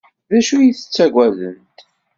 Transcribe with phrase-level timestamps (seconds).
[0.29, 1.77] D acu ay ttaggadent?